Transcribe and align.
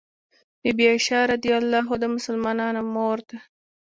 بي 0.61 0.71
بي 0.77 0.85
عائشه 0.91 1.19
رض 1.29 1.45
د 2.01 2.03
مسلمانانو 2.15 2.81
مور 2.93 3.17
ده 3.29 3.37